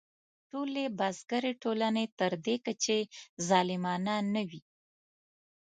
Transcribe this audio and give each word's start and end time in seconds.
ټولې 0.49 0.83
بزګري 0.99 1.53
ټولنې 1.63 2.05
تر 2.19 2.31
دې 2.45 2.55
کچې 2.65 2.99
ظالمانه 3.47 4.15
نه 4.33 4.41
وې. 4.49 4.61